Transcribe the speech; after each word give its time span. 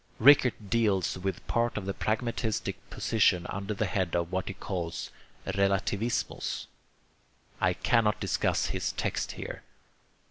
Rickert 0.17 0.71
deals 0.71 1.15
with 1.19 1.45
part 1.45 1.77
of 1.77 1.85
the 1.85 1.93
pragmatistic 1.93 2.75
position 2.89 3.45
under 3.51 3.75
the 3.75 3.85
head 3.85 4.15
of 4.15 4.31
what 4.31 4.47
he 4.47 4.55
calls 4.55 5.11
'Relativismus.' 5.45 6.65
I 7.61 7.73
cannot 7.73 8.19
discuss 8.19 8.65
his 8.73 8.93
text 8.93 9.33
here. 9.33 9.61